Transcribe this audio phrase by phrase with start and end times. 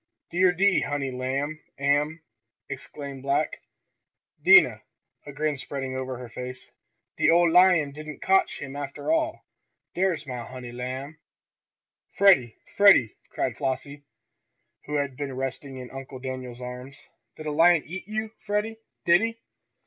[0.31, 2.23] "Dere de honey lamb am!"
[2.67, 3.61] exclaimed black
[4.43, 4.81] Dinah,
[5.27, 6.71] a grin spreading over her face.
[7.17, 9.45] "De ole lion didn't cotch him after all.
[9.93, 11.19] Dere's mah honey lamb!"
[12.15, 12.57] "Freddie!
[12.75, 14.01] Freddie!" cried Flossie,
[14.85, 18.77] who had been resting in Uncle Daniel's arms, "did a lion eat you, Freddie?
[19.05, 19.37] Did he?"